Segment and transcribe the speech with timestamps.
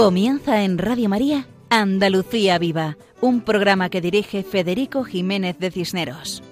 [0.00, 6.42] Comienza en Radio María Andalucía Viva, un programa que dirige Federico Jiménez de Cisneros.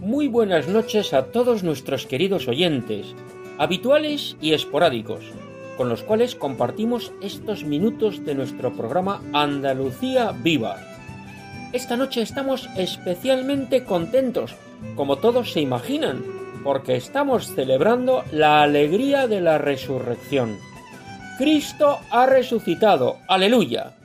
[0.00, 3.14] Muy buenas noches a todos nuestros queridos oyentes,
[3.58, 5.24] habituales y esporádicos,
[5.76, 10.78] con los cuales compartimos estos minutos de nuestro programa Andalucía Viva.
[11.72, 14.56] Esta noche estamos especialmente contentos,
[14.96, 20.58] como todos se imaginan, porque estamos celebrando la alegría de la resurrección.
[21.38, 23.96] Cristo ha resucitado, aleluya.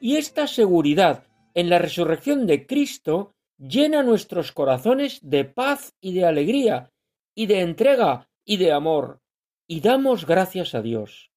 [0.00, 1.24] Y esta seguridad
[1.54, 6.90] en la resurrección de Cristo llena nuestros corazones de paz y de alegría,
[7.34, 9.20] y de entrega y de amor,
[9.66, 11.30] y damos gracias a Dios.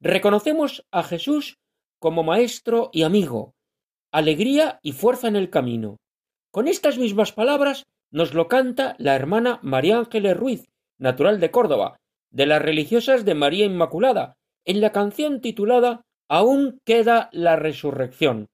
[0.00, 1.58] Reconocemos a Jesús
[1.98, 3.54] como Maestro y amigo,
[4.10, 5.98] alegría y fuerza en el camino.
[6.50, 10.68] Con estas mismas palabras nos lo canta la hermana María Ángeles Ruiz,
[10.98, 11.98] natural de Córdoba,
[12.30, 18.48] de las religiosas de María Inmaculada, en la canción titulada Aún queda la resurrección,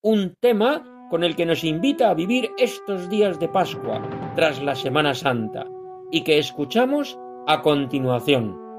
[0.00, 4.00] un tema con el que nos invita a vivir estos días de Pascua
[4.34, 5.66] tras la Semana Santa
[6.10, 8.69] y que escuchamos a continuación.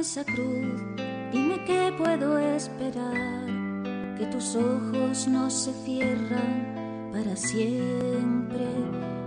[0.00, 0.80] Esa cruz,
[1.30, 3.44] dime qué puedo esperar,
[4.16, 8.66] que tus ojos no se cierran para siempre,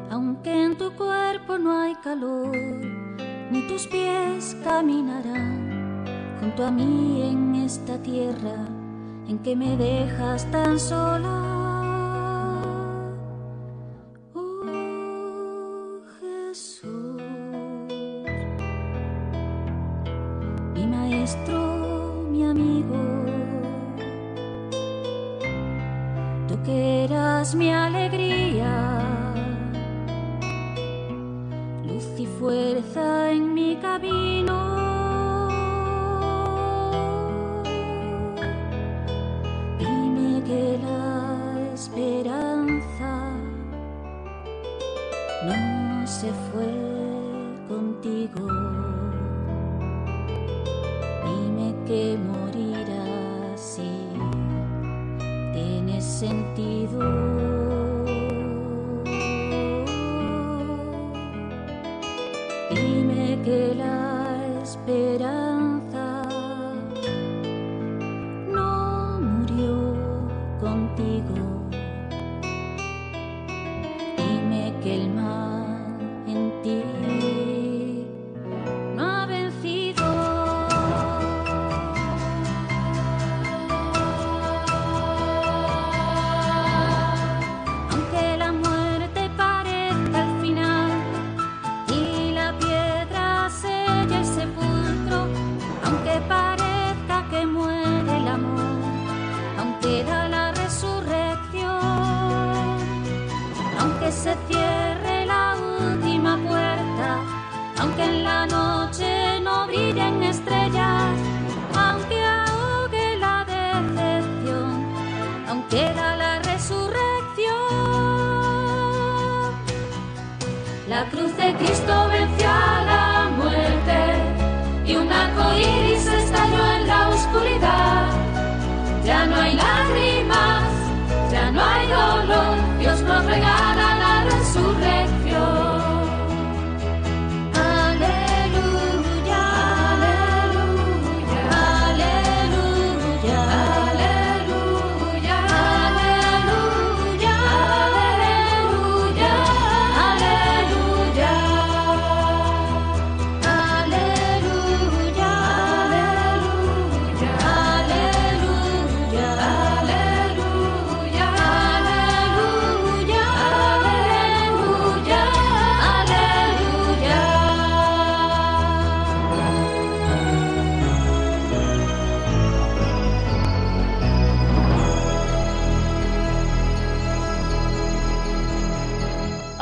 [0.09, 2.57] aunque en tu cuerpo no hay calor,
[3.51, 6.05] ni tus pies caminarán
[6.39, 8.65] junto a mí en esta tierra
[9.27, 11.52] en que me dejas tan sola.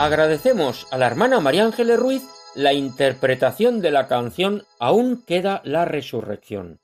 [0.03, 2.23] Agradecemos a la hermana María Ángeles Ruiz
[2.55, 6.81] la interpretación de la canción Aún queda la resurrección.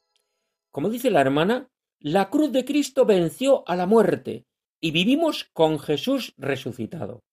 [0.69, 1.67] Como dice la hermana,
[1.97, 4.45] la cruz de Cristo venció a la muerte
[4.79, 7.23] y vivimos con Jesús resucitado.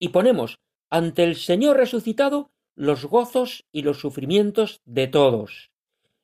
[0.00, 0.58] Y ponemos
[0.90, 5.70] ante el Señor resucitado los gozos y los sufrimientos de todos.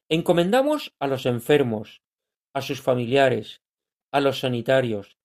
[0.09, 2.03] Encomendamos a los enfermos,
[2.53, 3.63] a sus familiares,
[4.11, 5.19] a los sanitarios,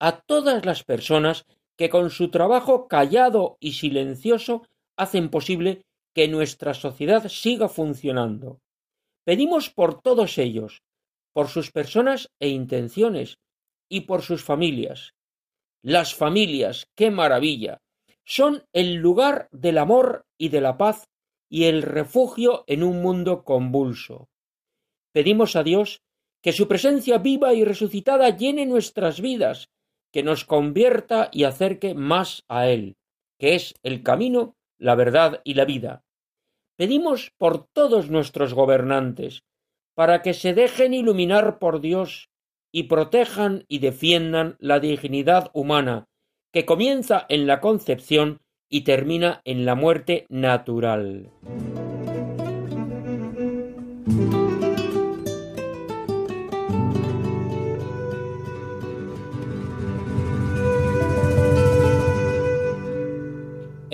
[0.00, 1.46] a todas las personas
[1.80, 4.66] que con su trabajo callado y silencioso
[4.98, 5.80] hacen posible
[6.14, 8.60] que nuestra sociedad siga funcionando.
[9.24, 10.82] Pedimos por todos ellos,
[11.32, 13.38] por sus personas e intenciones,
[13.88, 15.14] y por sus familias.
[15.82, 17.78] Las familias, qué maravilla,
[18.26, 21.08] son el lugar del amor y de la paz
[21.48, 24.28] y el refugio en un mundo convulso.
[25.12, 26.02] Pedimos a Dios
[26.42, 29.70] que su presencia viva y resucitada llene nuestras vidas,
[30.12, 32.96] que nos convierta y acerque más a Él,
[33.38, 36.04] que es el camino, la verdad y la vida.
[36.76, 39.42] Pedimos por todos nuestros gobernantes,
[39.94, 42.30] para que se dejen iluminar por Dios
[42.72, 46.06] y protejan y defiendan la dignidad humana,
[46.52, 51.30] que comienza en la concepción y termina en la muerte natural.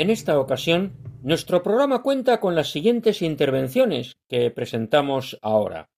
[0.06, 0.92] En esta ocasión,
[1.24, 5.90] nuestro programa cuenta con las siguientes intervenciones que presentamos ahora.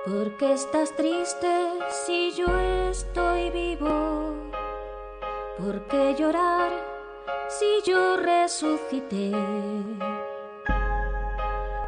[0.07, 1.49] ¿Por qué estás triste
[2.07, 2.47] si yo
[2.89, 4.37] estoy vivo?
[5.59, 6.71] ¿Por qué llorar
[7.49, 9.33] si yo resucité?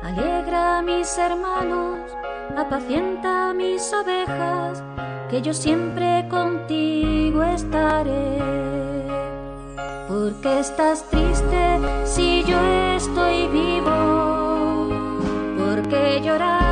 [0.02, 2.14] Alegra a mis hermanos,
[2.58, 4.82] apacienta a mis ovejas,
[5.30, 8.67] que yo siempre contigo estaré.
[10.28, 12.60] ¿Por qué estás triste si yo
[12.96, 14.90] estoy vivo?
[15.56, 16.68] ¿Por qué llorar?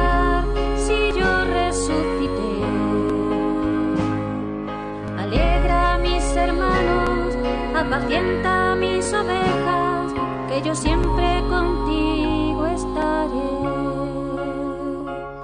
[7.79, 10.13] apacienta mis ovejas,
[10.49, 13.53] que yo siempre contigo estaré.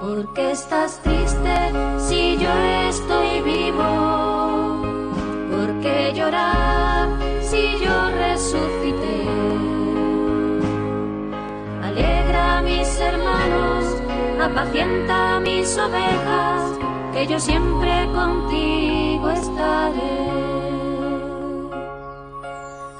[0.01, 1.55] Porque estás triste
[1.97, 2.51] si yo
[2.89, 4.83] estoy vivo?
[5.49, 6.72] Porque llorar si
[7.79, 9.17] yo resucité?
[11.83, 14.01] Alegra mis hermanos,
[14.41, 16.79] apacienta mis ovejas,
[17.13, 20.29] que yo siempre contigo estaré.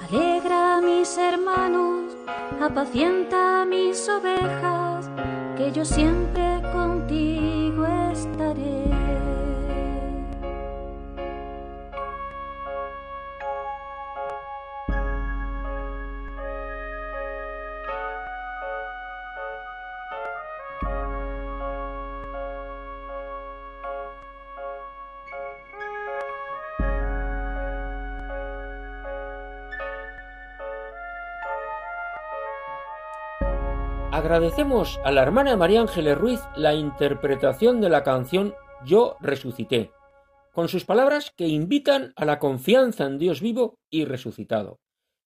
[0.08, 2.16] Alegra mis hermanos,
[2.62, 5.10] apacienta mis ovejas,
[5.58, 7.33] que yo siempre contigo
[34.24, 39.92] Agradecemos a la hermana María Ángeles Ruiz la interpretación de la canción Yo resucité,
[40.54, 44.80] con sus palabras que invitan a la confianza en Dios vivo y resucitado.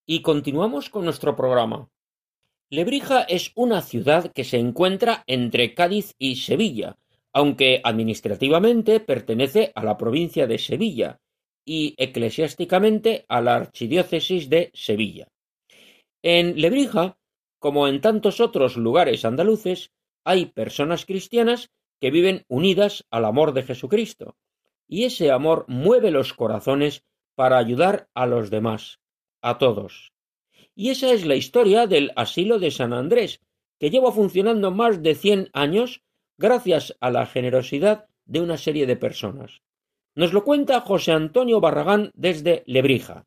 [0.04, 1.88] Y continuamos con nuestro programa.
[2.70, 6.98] Lebrija es una ciudad que se encuentra entre Cádiz y Sevilla,
[7.32, 11.20] aunque administrativamente pertenece a la provincia de Sevilla
[11.64, 15.28] y eclesiásticamente a la archidiócesis de Sevilla.
[16.20, 17.16] En Lebrija
[17.58, 19.92] como en tantos otros lugares andaluces,
[20.24, 24.36] hay personas cristianas que viven unidas al amor de Jesucristo,
[24.86, 29.00] y ese amor mueve los corazones para ayudar a los demás,
[29.42, 30.12] a todos.
[30.74, 33.40] Y esa es la historia del asilo de San Andrés,
[33.78, 36.02] que lleva funcionando más de cien años
[36.36, 39.62] gracias a la generosidad de una serie de personas.
[40.14, 43.26] Nos lo cuenta José Antonio Barragán desde Lebrija.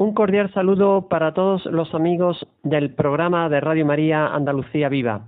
[0.00, 5.26] Un cordial saludo para todos los amigos del programa de Radio María Andalucía Viva.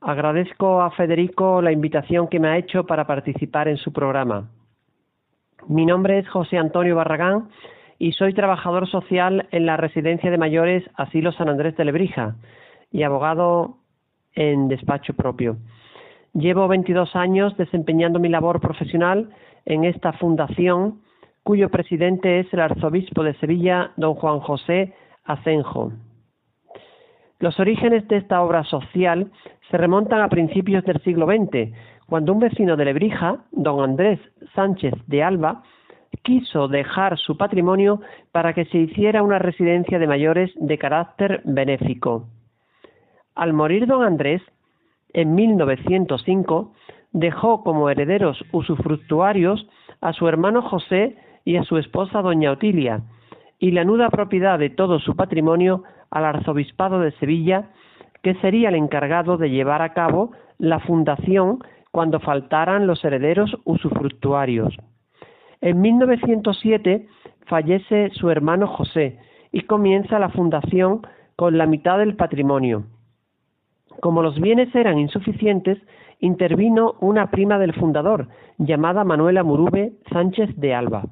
[0.00, 4.48] Agradezco a Federico la invitación que me ha hecho para participar en su programa.
[5.68, 7.50] Mi nombre es José Antonio Barragán
[7.98, 12.36] y soy trabajador social en la residencia de mayores Asilo San Andrés de Lebrija
[12.90, 13.76] y abogado
[14.34, 15.58] en despacho propio.
[16.32, 19.28] Llevo 22 años desempeñando mi labor profesional
[19.66, 21.02] en esta fundación
[21.42, 24.94] cuyo presidente es el arzobispo de Sevilla, don Juan José
[25.24, 25.92] Acenjo.
[27.38, 29.30] Los orígenes de esta obra social
[29.70, 31.72] se remontan a principios del siglo XX,
[32.06, 34.20] cuando un vecino de Lebrija, don Andrés
[34.54, 35.62] Sánchez de Alba,
[36.22, 42.28] quiso dejar su patrimonio para que se hiciera una residencia de mayores de carácter benéfico.
[43.34, 44.42] Al morir don Andrés,
[45.14, 46.72] en 1905,
[47.12, 49.66] dejó como herederos usufructuarios
[50.00, 53.02] a su hermano José y a su esposa doña Otilia,
[53.58, 57.70] y la nuda propiedad de todo su patrimonio al arzobispado de Sevilla,
[58.22, 61.58] que sería el encargado de llevar a cabo la fundación
[61.90, 64.74] cuando faltaran los herederos usufructuarios.
[65.60, 67.06] En 1907
[67.46, 69.18] fallece su hermano José
[69.52, 71.02] y comienza la fundación
[71.36, 72.84] con la mitad del patrimonio.
[74.00, 75.78] Como los bienes eran insuficientes,
[76.18, 81.04] intervino una prima del fundador, llamada Manuela Murube Sánchez de Alba.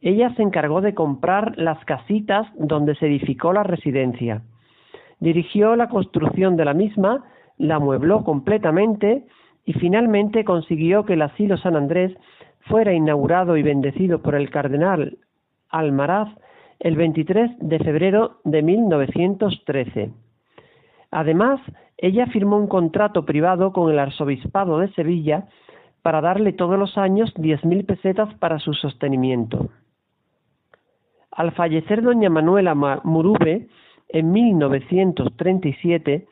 [0.00, 4.42] Ella se encargó de comprar las casitas donde se edificó la residencia.
[5.20, 7.24] Dirigió la construcción de la misma,
[7.58, 9.24] la muebló completamente
[9.64, 12.16] y finalmente consiguió que el asilo San Andrés
[12.60, 15.18] fuera inaugurado y bendecido por el cardenal
[15.70, 16.28] Almaraz
[16.78, 20.10] el 23 de febrero de 1913.
[21.10, 21.60] Además,
[21.96, 25.46] ella firmó un contrato privado con el arzobispado de Sevilla
[26.02, 29.70] para darle todos los años diez mil pesetas para su sostenimiento.
[31.36, 32.74] Al fallecer doña Manuela
[33.04, 33.68] Murube
[34.08, 36.26] en 1937,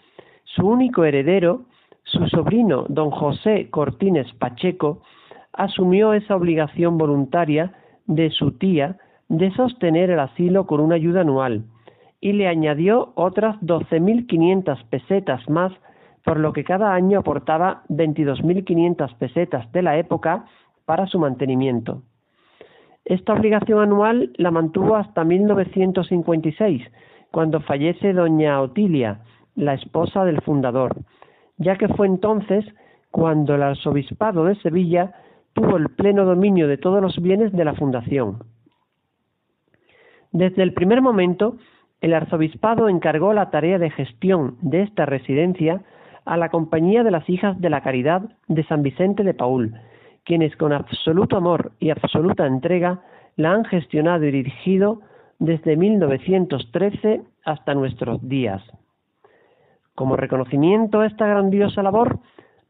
[0.44, 1.66] su único heredero,
[2.04, 5.02] su sobrino don José Cortines Pacheco,
[5.52, 7.74] asumió esa obligación voluntaria
[8.06, 8.96] de su tía
[9.28, 11.64] de sostener el asilo con una ayuda anual
[12.22, 15.70] y le añadió otras 12.500 pesetas más,
[16.24, 20.46] por lo que cada año aportaba 22.500 pesetas de la época
[20.86, 22.00] para su mantenimiento.
[23.04, 26.82] Esta obligación anual la mantuvo hasta 1956,
[27.30, 29.20] cuando fallece doña Otilia,
[29.56, 30.96] la esposa del fundador,
[31.58, 32.64] ya que fue entonces
[33.10, 35.12] cuando el arzobispado de Sevilla
[35.52, 38.42] tuvo el pleno dominio de todos los bienes de la fundación.
[40.32, 41.58] Desde el primer momento,
[42.00, 45.82] el arzobispado encargó la tarea de gestión de esta residencia
[46.24, 49.74] a la Compañía de las Hijas de la Caridad de San Vicente de Paul,
[50.24, 53.00] quienes con absoluto amor y absoluta entrega
[53.36, 55.00] la han gestionado y dirigido
[55.38, 58.62] desde 1913 hasta nuestros días.
[59.94, 62.18] Como reconocimiento a esta grandiosa labor,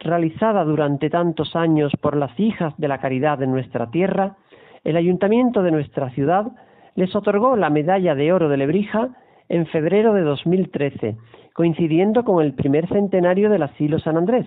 [0.00, 4.37] realizada durante tantos años por las hijas de la caridad de nuestra tierra,
[4.82, 6.52] el ayuntamiento de nuestra ciudad
[6.94, 9.11] les otorgó la medalla de oro de Lebrija
[9.49, 11.16] en febrero de 2013,
[11.54, 14.46] coincidiendo con el primer centenario del asilo San Andrés,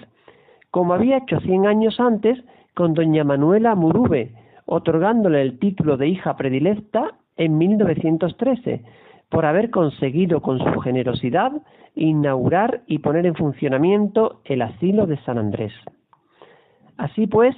[0.72, 2.38] como había hecho cien años antes
[2.78, 4.34] con doña Manuela Murube,
[4.68, 8.84] otorgándole el título de hija predilecta en 1913,
[9.30, 11.54] por haber conseguido con su generosidad
[11.96, 15.74] inaugurar y poner en funcionamiento el asilo de San Andrés.
[16.98, 17.56] Así pues,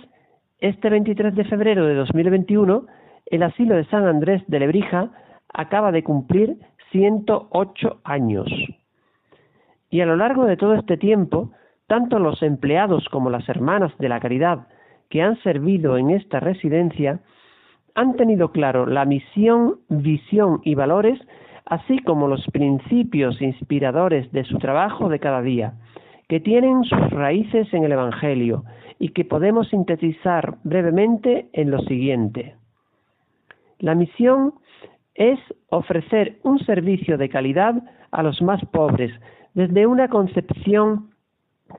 [0.60, 2.86] este 23 de febrero de 2021,
[3.26, 5.12] el asilo de San Andrés de Lebrija
[5.54, 6.60] acaba de cumplir
[6.94, 8.48] 108 años.
[9.90, 11.52] Y a lo largo de todo este tiempo,
[11.88, 14.68] tanto los empleados como las hermanas de la caridad
[15.10, 17.20] que han servido en esta residencia
[17.96, 21.20] han tenido claro la misión, visión y valores
[21.70, 25.74] así como los principios inspiradores de su trabajo de cada día,
[26.28, 28.63] que tienen sus raíces en el Evangelio
[28.98, 32.56] y que podemos sintetizar brevemente en lo siguiente.
[33.78, 34.56] La misión
[35.13, 35.39] es
[35.70, 37.75] ofrecer un servicio de calidad
[38.12, 39.12] a los más pobres
[39.54, 41.12] desde una concepción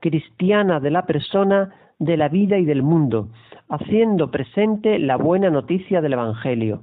[0.00, 3.28] cristiana de la persona, de la vida y del mundo,
[3.68, 6.82] haciendo presente la buena noticia del Evangelio.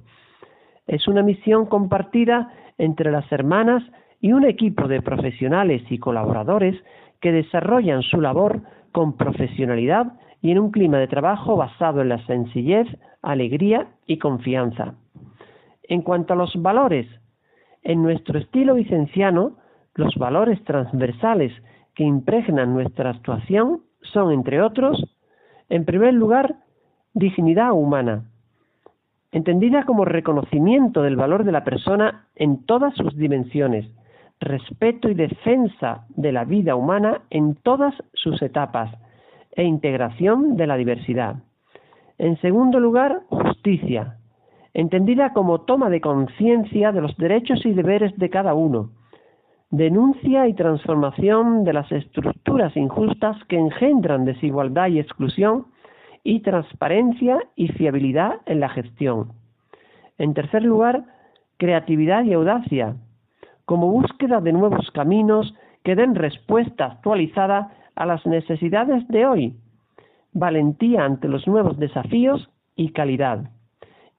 [0.85, 3.83] Es una misión compartida entre las hermanas
[4.21, 6.75] y un equipo de profesionales y colaboradores
[7.19, 12.23] que desarrollan su labor con profesionalidad y en un clima de trabajo basado en la
[12.27, 12.87] sencillez,
[13.23, 14.93] alegría y confianza.
[15.83, 17.07] En cuanto a los valores,
[17.81, 19.57] en nuestro estilo vicenciano,
[19.95, 21.51] los valores transversales
[21.95, 25.03] que impregnan nuestra actuación son, entre otros,
[25.69, 26.55] en primer lugar,
[27.13, 28.25] dignidad humana,
[29.31, 33.89] entendida como reconocimiento del valor de la persona en todas sus dimensiones,
[34.39, 38.91] respeto y defensa de la vida humana en todas sus etapas
[39.51, 41.37] e integración de la diversidad.
[42.19, 44.17] En segundo lugar, justicia,
[44.73, 48.91] entendida como toma de conciencia de los derechos y deberes de cada uno,
[49.69, 55.67] denuncia y transformación de las estructuras injustas que engendran desigualdad y exclusión
[56.23, 59.33] y transparencia y fiabilidad en la gestión.
[60.17, 61.03] En tercer lugar,
[61.57, 62.95] creatividad y audacia,
[63.65, 69.55] como búsqueda de nuevos caminos que den respuesta actualizada a las necesidades de hoy,
[70.33, 73.49] valentía ante los nuevos desafíos y calidad.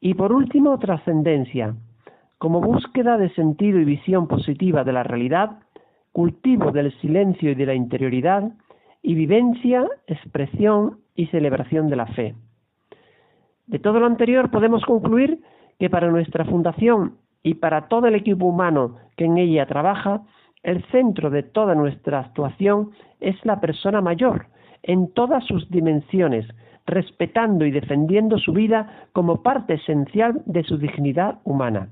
[0.01, 1.75] Y por último, trascendencia,
[2.39, 5.59] como búsqueda de sentido y visión positiva de la realidad,
[6.13, 8.53] cultivo del silencio y de la interioridad,
[9.03, 12.35] y vivencia, expresión y celebración de la fe.
[13.67, 15.41] De todo lo anterior podemos concluir
[15.79, 20.23] que para nuestra fundación y para todo el equipo humano que en ella trabaja,
[20.63, 24.47] el centro de toda nuestra actuación es la persona mayor,
[24.83, 26.47] en todas sus dimensiones,
[26.87, 31.89] respetando y defendiendo su vida como parte esencial de su dignidad humana.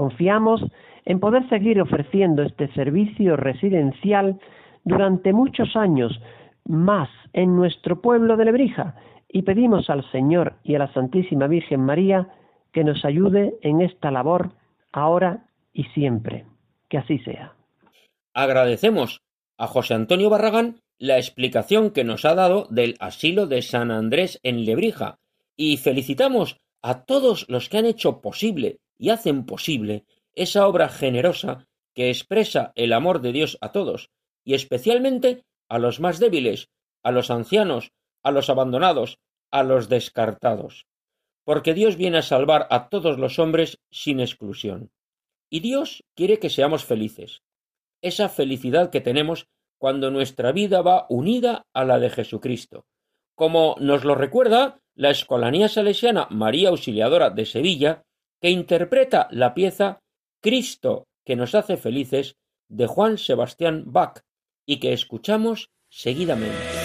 [0.00, 0.62] Confiamos
[1.04, 4.40] en poder seguir ofreciendo este servicio residencial
[4.82, 6.18] durante muchos años
[6.64, 8.94] más en nuestro pueblo de Lebrija
[9.28, 12.28] y pedimos al Señor y a la Santísima Virgen María
[12.72, 14.52] que nos ayude en esta labor
[14.90, 16.46] ahora y siempre.
[16.88, 17.52] Que así sea.
[18.32, 19.20] Agradecemos
[19.58, 24.40] a José Antonio Barragán la explicación que nos ha dado del asilo de San Andrés
[24.44, 25.18] en Lebrija
[25.58, 31.66] y felicitamos a todos los que han hecho posible y hacen posible esa obra generosa
[31.94, 34.10] que expresa el amor de Dios a todos,
[34.44, 36.68] y especialmente a los más débiles,
[37.02, 39.18] a los ancianos, a los abandonados,
[39.50, 40.86] a los descartados.
[41.44, 44.90] Porque Dios viene a salvar a todos los hombres sin exclusión.
[45.48, 47.42] Y Dios quiere que seamos felices.
[48.02, 52.84] Esa felicidad que tenemos cuando nuestra vida va unida a la de Jesucristo.
[53.34, 58.04] Como nos lo recuerda la Escolanía Salesiana María Auxiliadora de Sevilla,
[58.40, 60.00] que interpreta la pieza
[60.42, 62.36] Cristo que nos hace felices
[62.68, 64.20] de Juan Sebastián Bach
[64.66, 66.79] y que escuchamos seguidamente.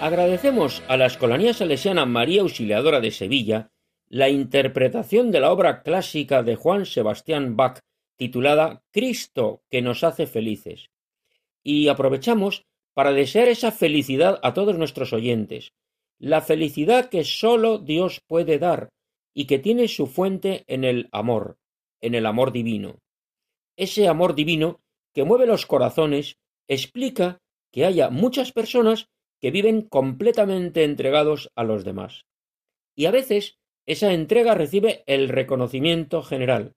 [0.00, 3.70] Agradecemos a la Escolanía Salesiana María Auxiliadora de Sevilla
[4.08, 7.80] la interpretación de la obra clásica de Juan Sebastián Bach
[8.16, 10.88] titulada Cristo que nos hace felices.
[11.62, 15.74] Y aprovechamos para desear esa felicidad a todos nuestros oyentes,
[16.18, 18.88] la felicidad que sólo Dios puede dar
[19.34, 21.58] y que tiene su fuente en el amor,
[22.00, 23.00] en el amor divino.
[23.76, 24.80] Ese amor divino
[25.12, 31.84] que mueve los corazones explica que haya muchas personas que viven completamente entregados a los
[31.84, 32.26] demás.
[32.94, 36.74] Y a veces esa entrega recibe el reconocimiento general.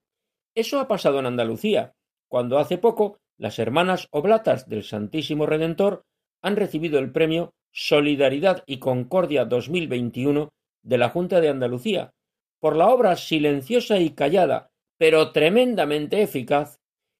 [0.55, 1.93] Eso ha pasado en Andalucía,
[2.27, 6.05] cuando hace poco las hermanas oblatas del Santísimo Redentor
[6.41, 10.49] han recibido el premio Solidaridad y Concordia 2021
[10.83, 12.13] de la Junta de Andalucía
[12.59, 16.79] por la obra silenciosa y callada, pero tremendamente eficaz,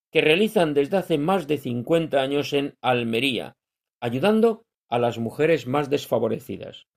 [0.10, 3.58] que realizan desde hace más de 50 años en Almería,
[4.00, 6.88] ayudando a las mujeres más desfavorecidas.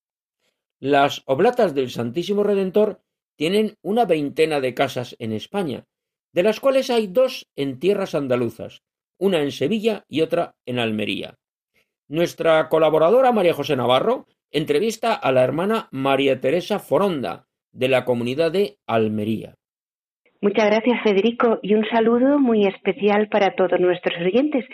[0.78, 3.00] Las Oblatas del Santísimo Redentor
[3.36, 5.84] tienen una veintena de casas en España,
[6.32, 8.82] de las cuales hay dos en tierras andaluzas,
[9.18, 11.38] una en Sevilla y otra en Almería.
[12.08, 18.52] Nuestra colaboradora María José Navarro entrevista a la hermana María Teresa Foronda, de la comunidad
[18.52, 19.54] de Almería.
[20.40, 24.64] Muchas gracias, Federico, y un saludo muy especial para todos nuestros oyentes.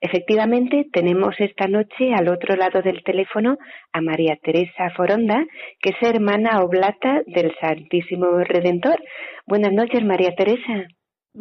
[0.00, 3.56] Efectivamente, tenemos esta noche al otro lado del teléfono
[3.92, 5.44] a María Teresa Foronda,
[5.80, 9.02] que es hermana oblata del Santísimo Redentor.
[9.46, 10.86] Buenas noches, María Teresa.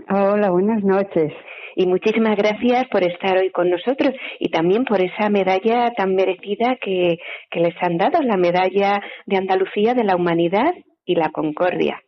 [0.10, 1.34] Hola, buenas noches
[1.76, 6.78] y muchísimas gracias por estar hoy con nosotros y también por esa medalla tan merecida
[6.82, 7.18] que,
[7.52, 10.74] que les han dado, la medalla de Andalucía de la Humanidad
[11.06, 12.02] y la Concordia.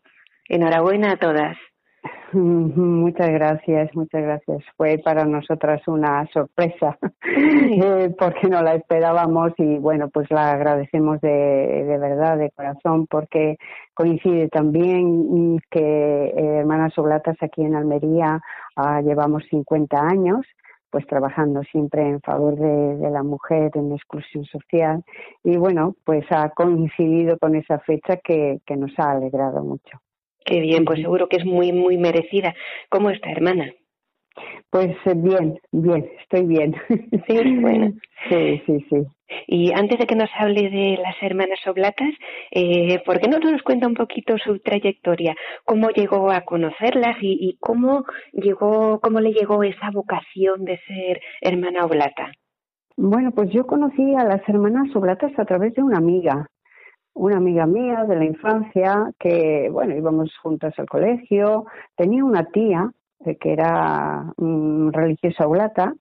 [0.47, 1.57] Enhorabuena a todas.
[2.33, 4.63] Muchas gracias, muchas gracias.
[4.75, 11.21] Fue para nosotras una sorpresa eh, porque no la esperábamos y bueno, pues la agradecemos
[11.21, 13.57] de, de verdad, de corazón, porque
[13.93, 18.41] coincide también que eh, Hermanas Oblatas aquí en Almería
[18.75, 20.45] ah, llevamos 50 años
[20.89, 25.03] pues trabajando siempre en favor de, de, la mujer en exclusión social
[25.43, 29.99] y bueno, pues ha coincidido con esa fecha que, que nos ha alegrado mucho.
[30.47, 32.55] Qué bien, pues seguro que es muy, muy merecida.
[32.89, 33.69] ¿Cómo está, hermana?
[34.69, 36.73] Pues eh, bien, bien, estoy bien.
[37.27, 37.91] Sí, bueno.
[38.29, 38.97] Sí, sí, sí.
[39.45, 42.09] Y antes de que nos hable de las hermanas oblatas,
[42.51, 45.35] eh, ¿por qué no nos cuenta un poquito su trayectoria?
[45.63, 51.21] ¿Cómo llegó a conocerlas y, y cómo llegó, cómo le llegó esa vocación de ser
[51.41, 52.31] hermana oblata?
[52.97, 56.47] Bueno, pues yo conocí a las hermanas oblatas a través de una amiga
[57.17, 62.91] una amiga mía de la infancia que, bueno, íbamos juntas al colegio, tenía una tía
[63.25, 65.93] eh, que era um, religiosa oblata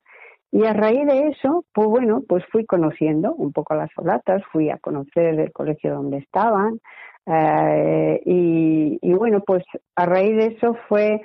[0.52, 4.42] y a raíz de eso, pues bueno, pues fui conociendo un poco a las oblatas,
[4.52, 6.80] fui a conocer el colegio donde estaban
[7.26, 9.64] eh, y, y, bueno, pues
[9.96, 11.20] a raíz de eso fue,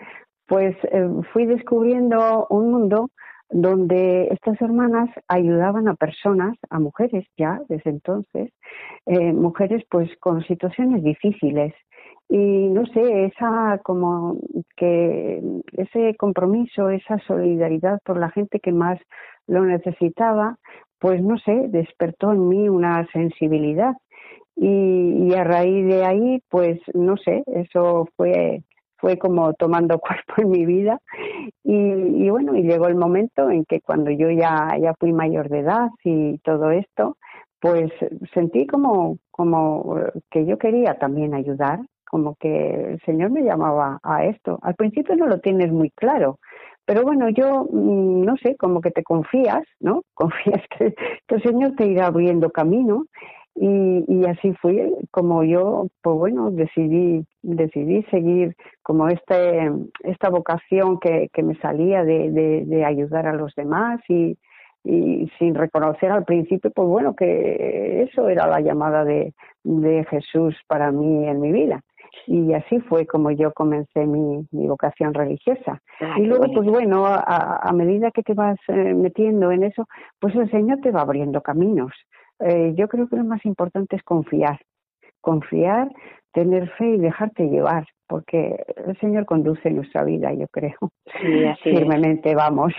[0.48, 3.12] pues eh, fui descubriendo un mundo
[3.52, 8.52] donde estas hermanas ayudaban a personas, a mujeres ya desde entonces,
[9.06, 11.74] eh, mujeres pues con situaciones difíciles.
[12.30, 14.38] Y no sé, esa como
[14.78, 15.42] que
[15.74, 18.98] ese compromiso, esa solidaridad por la gente que más
[19.48, 20.58] lo necesitaba,
[21.00, 23.94] pues no sé, despertó en mí una sensibilidad.
[24.56, 28.64] Y, y a raíz de ahí, pues no sé, eso fue
[29.02, 31.00] fue como tomando cuerpo en mi vida
[31.64, 35.60] y, bueno, y llegó el momento en que cuando yo ya, ya fui mayor de
[35.60, 37.18] edad y todo esto,
[37.60, 37.92] pues
[38.34, 39.98] sentí como, como
[40.30, 44.60] que yo quería también ayudar, como que el Señor me llamaba a esto.
[44.62, 46.40] Al principio no lo tienes muy claro,
[46.86, 50.04] pero bueno, yo mm, no sé, como que te confías, ¿no?
[50.14, 50.94] Confías que
[51.28, 53.06] el Señor te irá abriendo camino
[53.56, 59.72] y, y así fui como yo pues bueno decidí decidí seguir como este
[60.04, 64.38] esta vocación que, que me salía de, de, de ayudar a los demás y,
[64.84, 69.34] y sin reconocer al principio pues bueno que eso era la llamada de,
[69.64, 71.82] de Jesús para mí en mi vida.
[72.28, 75.82] Y así fue como yo comencé mi, mi vocación religiosa.
[76.02, 79.88] Ah, y luego, pues bueno, a, a, medida que te vas eh, metiendo en eso,
[80.20, 81.94] pues el Señor te va abriendo caminos
[82.46, 84.60] eh, yo creo que lo más importante es confiar,
[85.22, 85.90] confiar,
[86.34, 90.78] tener fe y dejarte llevar, porque el Señor conduce nuestra vida, yo creo.
[91.22, 92.36] Sí, así Firmemente es.
[92.36, 92.74] vamos.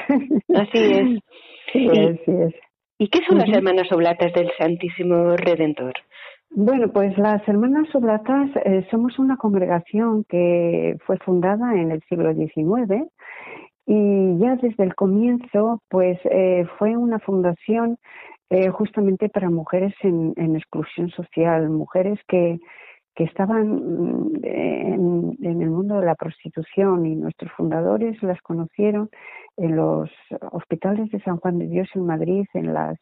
[0.54, 1.20] Así es.
[1.72, 2.54] Sí, y, así es.
[2.98, 5.94] ¿Y qué son las hermanas oblatas del Santísimo Redentor?
[6.54, 12.34] Bueno, pues las Hermanas Oblatas eh, somos una congregación que fue fundada en el siglo
[12.34, 13.08] XIX
[13.86, 17.96] y ya desde el comienzo, pues eh, fue una fundación
[18.52, 22.60] eh, justamente para mujeres en, exclusión social, mujeres que,
[23.14, 29.08] que estaban mm, en, el mundo de la prostitución y nuestros fundadores las conocieron
[29.56, 30.10] en los
[30.50, 32.98] hospitales de San Juan de Dios en Madrid, en las,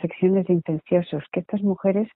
[0.00, 2.08] secciones de infecciosos, que estas mujeres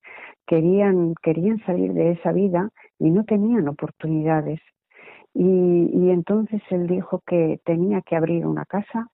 [0.45, 4.59] querían, querían salir de esa vida y no tenían oportunidades.
[5.35, 9.07] Y, y entonces él dijo que tenía que abrir una casa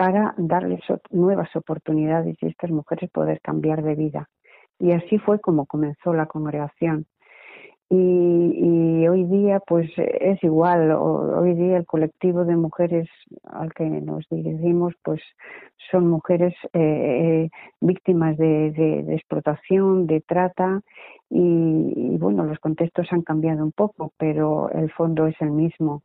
[0.00, 4.30] para darles nuevas oportunidades y estas mujeres poder cambiar de vida.
[4.78, 7.04] Y así fue como comenzó la congregación.
[7.90, 13.10] Y, hoy día pues es igual, hoy día el colectivo de mujeres
[13.44, 15.20] al que nos dirigimos pues
[15.90, 20.80] son mujeres eh, eh, víctimas de, explotación, de trata
[21.28, 26.02] y, bueno, los contextos han cambiado un poco, pero el fondo es el mismo.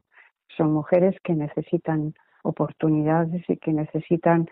[0.57, 2.13] Son mujeres que necesitan
[2.45, 4.47] oportunidades y que necesitan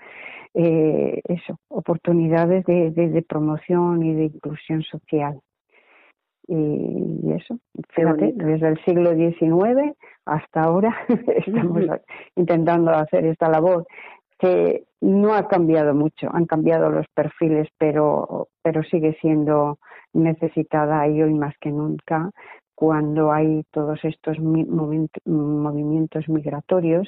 [0.54, 5.40] eh, eso, oportunidades de promoción y de inclusión social.
[6.48, 7.58] Y eso,
[7.90, 10.96] fíjate, desde el siglo XIX hasta ahora
[11.38, 11.84] estamos
[12.36, 13.86] intentando hacer esta labor
[14.40, 19.80] que no ha cambiado mucho, han cambiado los perfiles, pero, pero sigue siendo
[20.12, 22.30] necesitada y hoy más que nunca
[22.84, 27.08] cuando hay todos estos movimientos migratorios,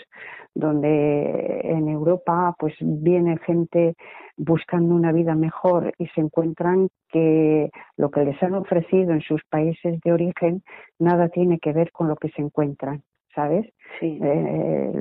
[0.54, 3.96] donde en Europa pues viene gente
[4.38, 9.42] buscando una vida mejor y se encuentran que lo que les han ofrecido en sus
[9.50, 10.64] países de origen
[10.98, 13.04] nada tiene que ver con lo que se encuentran.
[13.36, 13.66] ¿sabes?
[14.02, 14.92] Eh,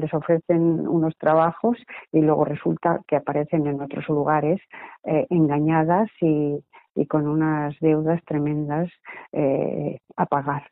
[0.00, 1.76] les ofrecen unos trabajos
[2.12, 4.60] y luego resulta que aparecen en otros lugares
[5.04, 6.62] eh, engañadas y,
[6.98, 8.90] y con unas deudas tremendas
[9.32, 10.68] eh, a pagar.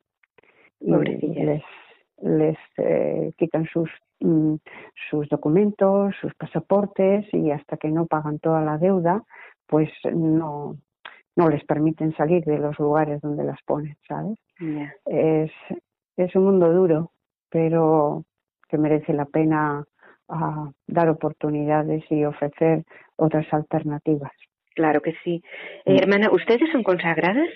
[0.81, 1.63] Y les,
[2.21, 3.89] les eh, quitan sus,
[4.21, 4.57] mm,
[5.09, 9.23] sus documentos, sus pasaportes y hasta que no pagan toda la deuda,
[9.69, 10.77] pues no,
[11.37, 14.39] no les permiten salir de los lugares donde las ponen, ¿sabes?
[15.05, 15.53] Es,
[16.17, 17.13] es un mundo duro,
[17.51, 18.25] pero
[18.69, 19.85] que merece la pena
[20.29, 22.85] ah, dar oportunidades y ofrecer
[23.15, 24.33] otras alternativas.
[24.77, 25.43] Claro que sí.
[25.87, 25.97] Eh, mm.
[25.97, 27.49] hermana, ¿ustedes son consagradas?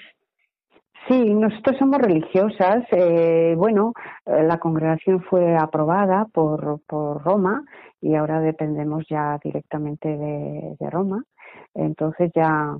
[1.06, 2.84] Sí, nosotros somos religiosas.
[2.92, 3.92] Eh, bueno,
[4.26, 7.62] eh, la congregación fue aprobada por, por Roma
[8.00, 11.22] y ahora dependemos ya directamente de, de Roma.
[11.74, 12.74] Entonces ya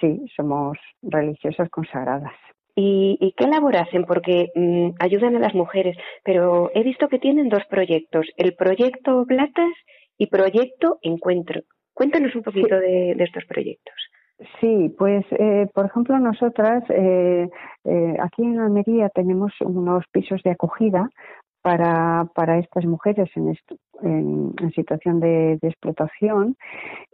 [0.00, 2.32] sí, somos religiosas consagradas.
[2.74, 4.04] ¿Y, y qué labor hacen?
[4.04, 9.26] Porque mm, ayudan a las mujeres, pero he visto que tienen dos proyectos, el proyecto
[9.26, 9.72] Platas
[10.16, 11.60] y proyecto Encuentro.
[11.94, 13.94] Cuéntanos un poquito de, estos proyectos.
[14.60, 17.48] Sí, pues eh, por ejemplo nosotras eh,
[17.84, 21.08] eh, aquí en Almería tenemos unos pisos de acogida
[21.60, 23.54] para, para estas mujeres en,
[24.02, 26.56] en, situación de, explotación,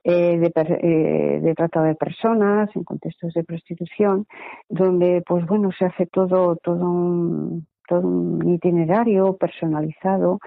[0.05, 4.27] de, de, trata de personas, en contextos de prostitución,
[4.71, 10.39] donde pues bueno se hace todo todo un, todo un itinerario personalizado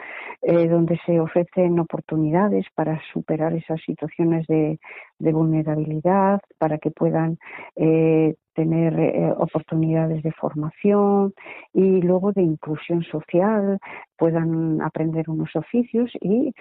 [0.41, 4.80] eh, donde se ofrecen oportunidades para superar esas situaciones de,
[5.19, 7.38] vulnerabilidad, para que puedan
[7.75, 11.34] eh, tener eh, oportunidades de formación
[11.73, 13.80] y luego de inclusión social,
[14.17, 16.54] puedan aprender unos oficios y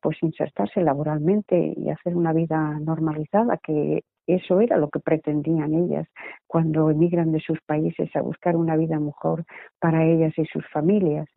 [0.00, 6.08] pues insertarse laboralmente y hacer una vida normalizada que eso era lo que pretendían ellas
[6.46, 9.44] cuando emigran de sus países a buscar una vida mejor
[9.78, 11.28] para ellas y sus familias.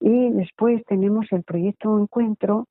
[0.00, 2.66] Y después tenemos el proyecto Encuentro,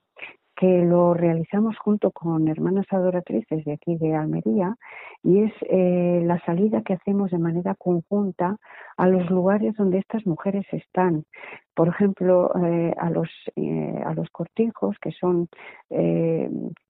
[0.55, 4.75] que lo realizamos junto con hermanas adoratrices de aquí de Almería
[5.21, 8.57] y es eh, la salida que hacemos de manera conjunta
[8.95, 11.25] a los lugares donde estas mujeres están.
[11.73, 15.49] Por ejemplo, eh, a, los, eh, a los cortijos, que son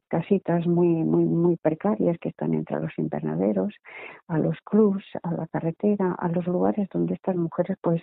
[0.08, 3.74] casitas muy, muy, muy precarias que están entre los invernaderos,
[4.28, 8.02] a los clubs, a la carretera, a los lugares donde estas mujeres pues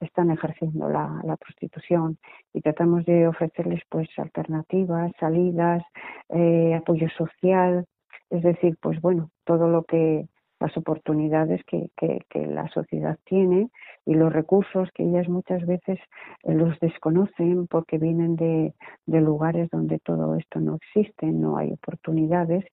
[0.00, 2.18] están ejerciendo la, prostitución.
[2.52, 5.82] Y tratamos de ofrecerles pues alternativas, salidas,
[6.28, 7.86] eh, apoyo social,
[8.30, 10.26] es decir, pues bueno, todo lo que
[10.60, 13.70] las oportunidades que, que, que, la sociedad tiene
[14.06, 15.98] y los recursos que ellas muchas veces
[16.44, 18.72] eh, los desconocen porque vienen de,
[19.04, 22.64] de, lugares donde todo esto no existe, no hay oportunidades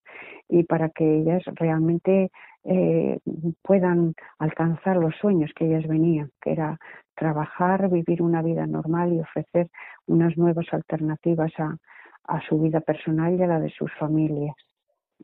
[0.48, 2.30] y para que ellas realmente
[2.62, 3.18] eh,
[3.62, 6.78] puedan alcanzar los sueños que ellas venían, que era
[7.16, 9.68] trabajar, vivir una vida normal y ofrecer
[10.06, 11.76] unas nuevas alternativas a,
[12.24, 14.54] a su vida personal y a la de sus familias.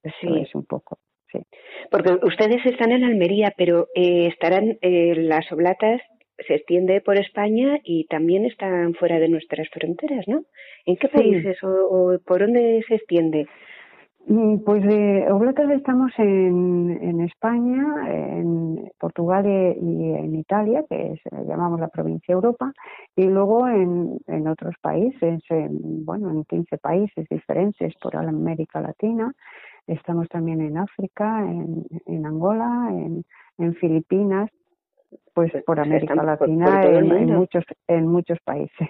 [0.03, 0.99] Eso es un poco.
[1.33, 1.39] Sí.
[1.91, 6.01] Porque ustedes están en Almería, pero eh, estarán eh, las oblatas
[6.47, 10.45] se extiende por España y también están fuera de nuestras fronteras, ¿no?
[10.87, 13.47] ¿En qué países o, por dónde se extiende?
[14.27, 21.21] Mm, pues de Oblatas estamos en, en España, en Portugal y en Italia, que es,
[21.47, 22.73] llamamos la provincia Europa,
[23.17, 29.33] y luego en, en otros países, en, bueno, en 15 países diferentes por América Latina,
[29.91, 33.25] Estamos también en África, en, en Angola, en,
[33.59, 34.49] en Filipinas,
[35.35, 38.89] pues por América Latina, en, muchos en muchos países.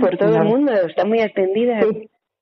[0.00, 1.80] por todo el mundo, está muy extendida.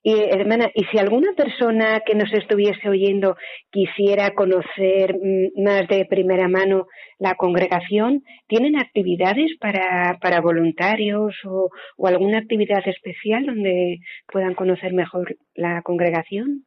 [0.04, 3.36] Y hermana, y si alguna persona que nos estuviese oyendo
[3.70, 11.70] quisiera conocer mm, más de primera mano la congregación, ¿tienen actividades para, para voluntarios o,
[11.96, 16.66] o alguna actividad especial donde puedan conocer mejor la congregación?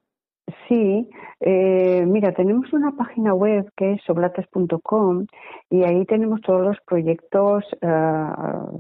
[0.68, 5.26] Sí, eh, mira, tenemos una página web que es soblatas.com
[5.72, 8.28] y ahí tenemos todos los proyectos eh,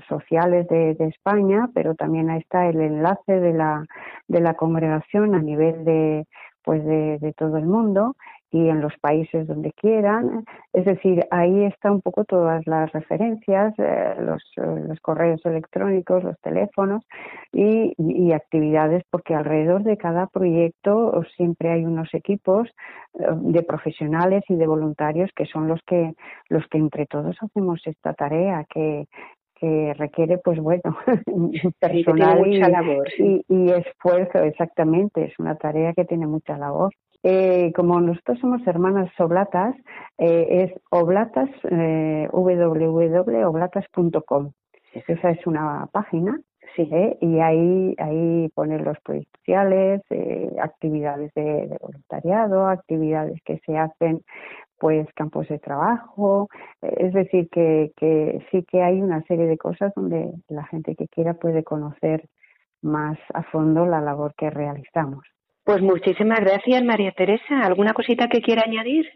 [0.08, 3.84] sociales de, España, pero también ahí está el enlace de la,
[4.28, 6.28] de la congregación a nivel de,
[6.64, 8.16] pues de todo el mundo
[8.56, 10.46] y en los países donde quieran.
[10.72, 16.24] Es decir, ahí está un poco todas las referencias, eh, los, eh, los, correos electrónicos,
[16.24, 17.04] los teléfonos
[17.52, 22.70] y, y, actividades, porque alrededor de cada proyecto siempre hay unos equipos
[23.20, 26.14] eh, de profesionales y de voluntarios que son los que
[26.48, 29.06] los que entre todos hacemos esta tarea que
[29.58, 30.98] que requiere, pues bueno,
[31.80, 35.24] personal y, labor, y, y, esfuerzo, exactamente.
[35.24, 36.94] Es una tarea que tiene mucha labor.
[37.28, 39.76] Eh, como nosotros somos hermanas oblatas,
[40.20, 44.52] eh, es oblatas, eh, www.oblatas.com.
[44.94, 46.40] Esa es una página
[46.76, 47.18] Sí, ¿eh?
[47.22, 53.78] y ahí, ahí ponen los proyectos sociales, eh, actividades de, de, voluntariado, actividades que se
[53.78, 54.22] hacen,
[54.78, 56.50] pues campos de trabajo,
[56.82, 61.08] es decir, que, que sí que hay una serie de cosas donde la gente que
[61.08, 62.28] quiera puede conocer
[62.82, 65.24] más a fondo la labor que realizamos.
[65.66, 67.62] Pues muchísimas gracias, María Teresa.
[67.64, 69.08] ¿Alguna cosita que quiera añadir?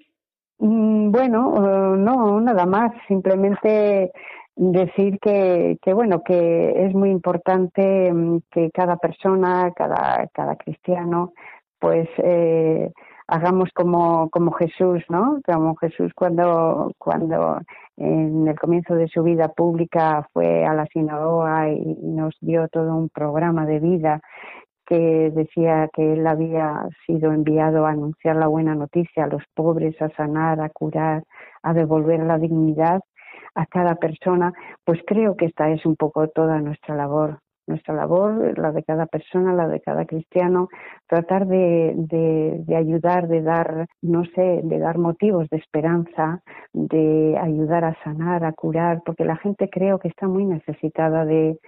[0.58, 2.92] Mm, bueno, uh, no, nada más.
[3.08, 4.12] Simplemente
[4.56, 11.34] decir que, que, bueno, que es muy importante um, que cada persona, cada, cada cristiano,
[11.78, 12.92] pues eh,
[13.28, 15.40] hagamos como, como Jesús, ¿no?
[15.46, 17.62] Como Jesús cuando, cuando
[17.96, 22.96] en el comienzo de su vida pública fue a la sinagoga y nos dio todo
[22.96, 24.20] un programa de vida
[24.90, 29.96] que decía que él había sido enviado a anunciar la buena noticia a los pobres,
[30.02, 31.24] a sanar, a curar,
[31.62, 33.00] a devolver la dignidad
[33.54, 34.52] a cada persona,
[34.84, 39.06] pues creo que esta es un poco toda nuestra labor, nuestra labor, la de cada
[39.06, 40.70] persona, la de cada cristiano,
[41.08, 46.42] tratar de, de, de, ayudar, de dar, no sé, de dar motivos de esperanza,
[46.74, 51.60] de ayudar a sanar, a curar, porque la gente creo que está muy necesitada de,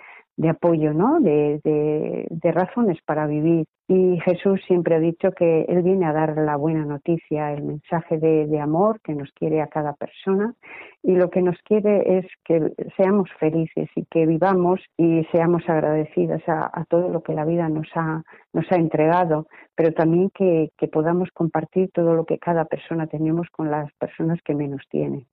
[0.42, 1.20] de apoyo, ¿no?
[1.20, 3.68] De, de, de, razones para vivir.
[3.88, 8.18] Y Jesús siempre ha dicho que Él viene a dar la buena noticia, el mensaje
[8.18, 10.56] de, amor que nos quiere a cada persona
[11.04, 16.42] y lo que nos quiere es que seamos felices y que vivamos y seamos agradecidas
[16.48, 20.72] a, a todo lo que la vida nos ha, nos ha entregado, pero también que,
[20.76, 25.28] que podamos compartir todo lo que cada persona tenemos con las personas que menos tienen.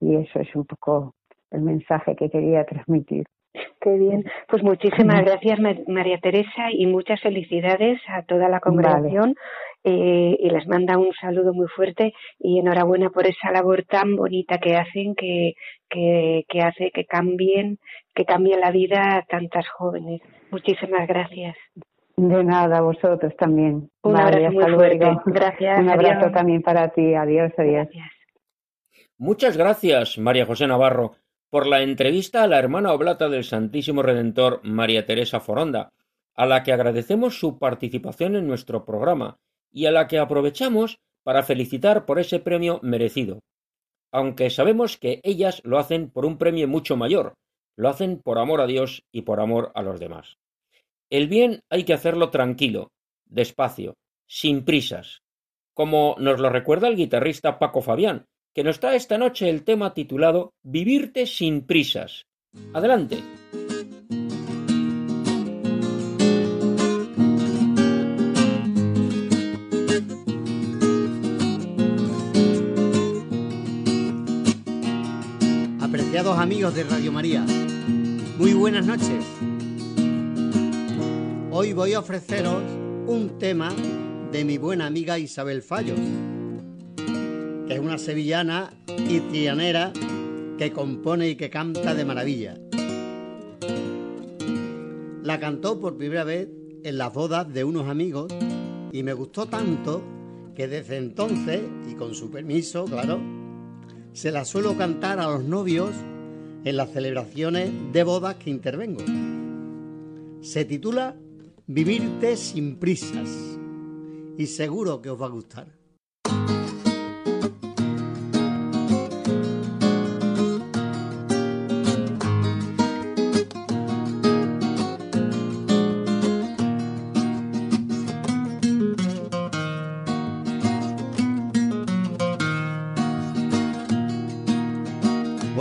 [0.00, 1.14] Y eso es un poco
[1.50, 3.26] el mensaje que quería transmitir.
[3.80, 4.24] Qué bien.
[4.48, 9.34] Pues muchísimas gracias, María Teresa, y muchas felicidades a toda la congregación.
[9.34, 9.34] Vale.
[9.84, 14.58] Eh, y les manda un saludo muy fuerte y enhorabuena por esa labor tan bonita
[14.58, 15.54] que hacen, que,
[15.88, 17.78] que, que hace que cambien,
[18.14, 20.20] que cambie la vida a tantas jóvenes.
[20.50, 21.56] Muchísimas gracias.
[22.16, 23.88] De nada, vosotros también.
[24.02, 24.96] Un vale, abrazo muy fuerte.
[24.98, 25.22] Luego.
[25.26, 25.78] Gracias.
[25.78, 26.32] Un abrazo adiós.
[26.32, 27.14] también para ti.
[27.14, 27.86] Adiós, adiós.
[27.86, 28.10] Gracias.
[29.16, 31.12] Muchas gracias, María José Navarro
[31.50, 35.92] por la entrevista a la hermana oblata del Santísimo Redentor María Teresa Foronda,
[36.34, 39.38] a la que agradecemos su participación en nuestro programa
[39.72, 43.40] y a la que aprovechamos para felicitar por ese premio merecido.
[44.12, 47.34] Aunque sabemos que ellas lo hacen por un premio mucho mayor,
[47.76, 50.36] lo hacen por amor a Dios y por amor a los demás.
[51.10, 52.90] El bien hay que hacerlo tranquilo,
[53.26, 53.94] despacio,
[54.26, 55.22] sin prisas,
[55.74, 58.26] como nos lo recuerda el guitarrista Paco Fabián,
[58.58, 62.26] que nos trae esta noche el tema titulado Vivirte sin prisas.
[62.74, 63.22] Adelante.
[75.80, 77.46] Apreciados amigos de Radio María,
[78.38, 79.24] muy buenas noches.
[81.52, 82.60] Hoy voy a ofreceros
[83.06, 83.72] un tema
[84.32, 86.00] de mi buena amiga Isabel Fallos
[87.88, 88.70] una sevillana
[89.08, 89.94] y trianera
[90.58, 92.58] que compone y que canta de maravilla.
[95.22, 96.50] La cantó por primera vez
[96.84, 98.30] en las bodas de unos amigos
[98.92, 100.02] y me gustó tanto
[100.54, 103.20] que desde entonces, y con su permiso, claro,
[104.12, 105.92] se la suelo cantar a los novios
[106.64, 109.02] en las celebraciones de bodas que intervengo.
[110.42, 111.16] Se titula
[111.66, 113.30] Vivirte sin prisas
[114.36, 115.77] y seguro que os va a gustar.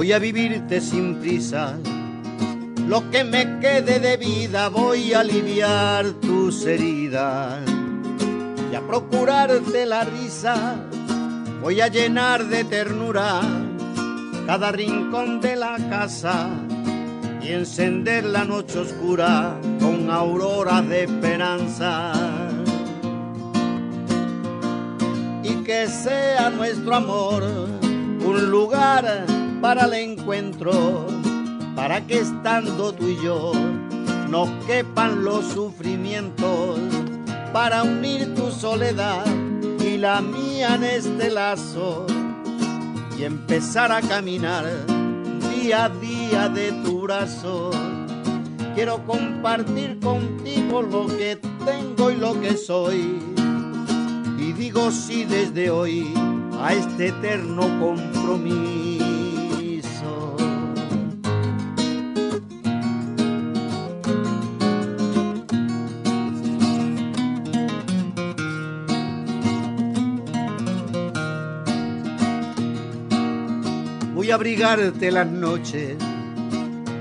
[0.07, 1.77] Voy a vivirte sin prisa.
[2.87, 7.59] Lo que me quede de vida voy a aliviar tus heridas
[8.71, 10.77] y a procurarte la risa.
[11.61, 13.41] Voy a llenar de ternura
[14.45, 16.51] cada rincón de la casa
[17.41, 22.13] y encender la noche oscura con aurora de esperanza.
[25.43, 27.43] Y que sea nuestro amor
[28.23, 29.25] un lugar
[29.61, 30.71] para el encuentro,
[31.75, 33.51] para que estando tú y yo
[34.29, 36.79] no quepan los sufrimientos,
[37.53, 39.25] para unir tu soledad
[39.79, 42.05] y la mía en este lazo
[43.17, 44.65] y empezar a caminar
[45.55, 47.71] día a día de tu brazo.
[48.75, 53.19] Quiero compartir contigo lo que tengo y lo que soy.
[54.37, 56.13] Y digo sí desde hoy
[56.61, 58.86] a este eterno compromiso.
[74.37, 75.97] Abrigarte las noches,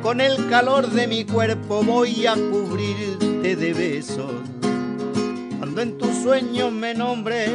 [0.03, 4.33] con el calor de mi cuerpo voy a cubrirte de besos.
[5.59, 7.51] Cuando en tus sueños me nombres,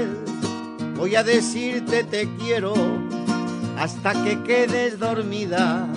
[0.96, 2.76] voy a decirte te quiero
[3.80, 5.88] hasta que quedes dormida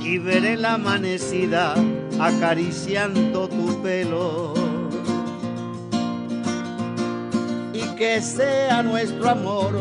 [0.00, 1.74] y veré la amanecida
[2.18, 4.54] acariciando tu pelo.
[7.74, 9.74] Y que sea nuestro amor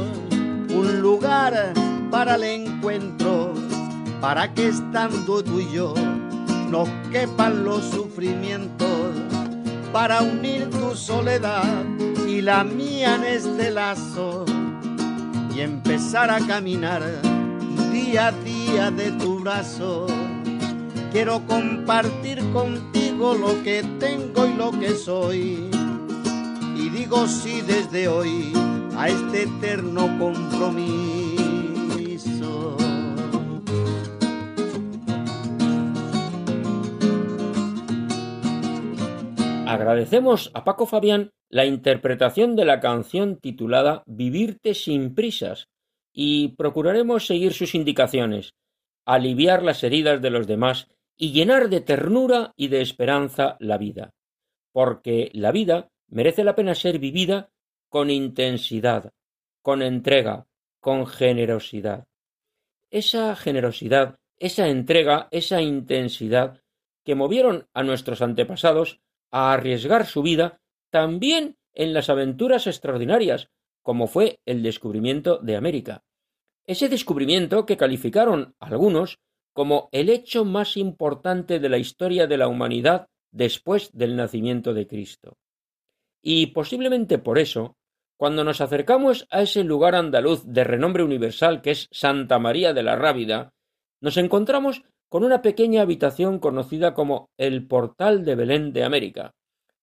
[0.70, 1.74] un lugar
[2.12, 2.71] para el
[4.20, 5.94] para que estando tú y yo
[6.70, 8.88] nos quepan los sufrimientos,
[9.94, 11.84] para unir tu soledad
[12.28, 14.46] y la mía en este lazo
[15.54, 17.04] y empezar a caminar
[17.92, 20.08] día a día de tu brazo.
[21.12, 25.70] Quiero compartir contigo lo que tengo y lo que soy.
[26.76, 28.54] Y digo sí desde hoy
[28.98, 31.21] a este eterno compromiso.
[39.72, 45.70] Agradecemos a Paco Fabián la interpretación de la canción titulada Vivirte sin prisas
[46.12, 48.54] y procuraremos seguir sus indicaciones,
[49.06, 54.14] aliviar las heridas de los demás y llenar de ternura y de esperanza la vida,
[54.74, 57.50] porque la vida merece la pena ser vivida
[57.88, 59.14] con intensidad,
[59.62, 60.48] con entrega,
[60.82, 62.08] con generosidad.
[62.90, 66.62] Esa generosidad, esa entrega, esa intensidad
[67.06, 69.00] que movieron a nuestros antepasados
[69.32, 70.62] a arriesgar su vida
[70.92, 73.50] también en las aventuras extraordinarias,
[73.82, 76.04] como fue el descubrimiento de América.
[76.66, 79.20] Ese descubrimiento que calificaron algunos
[79.54, 84.88] como el hecho más importante de la historia de la humanidad después del nacimiento de
[84.88, 85.38] Cristo.
[86.22, 87.78] Y posiblemente por eso,
[88.18, 92.84] cuando nos acercamos a ese lugar andaluz de renombre universal que es Santa María de
[92.84, 93.54] la Rábida,
[94.00, 99.36] nos encontramos con una pequeña habitación conocida como el Portal de Belén de América,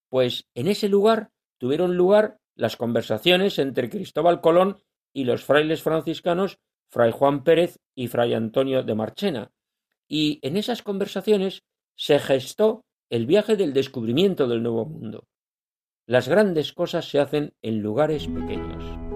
[0.09, 4.79] pues en ese lugar tuvieron lugar las conversaciones entre Cristóbal Colón
[5.13, 6.57] y los frailes franciscanos
[6.89, 9.51] Fray Juan Pérez y Fray Antonio de Marchena,
[10.07, 11.61] y en esas conversaciones
[11.95, 15.27] se gestó el viaje del descubrimiento del Nuevo Mundo.
[16.07, 19.08] Las grandes cosas se hacen en lugares pequeños.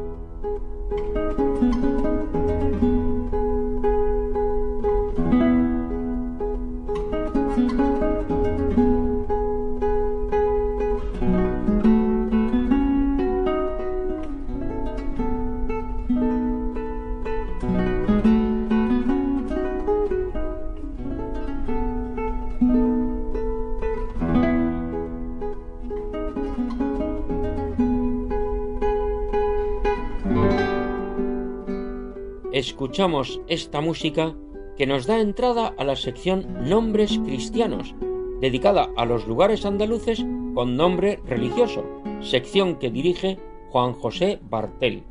[32.64, 34.34] Escuchamos esta música
[34.78, 37.93] que nos da entrada a la sección Nombres Cristianos,
[38.39, 40.24] dedicada a los lugares andaluces
[40.55, 41.84] con nombre religioso,
[42.22, 43.38] sección que dirige
[43.70, 45.03] Juan José Bartel.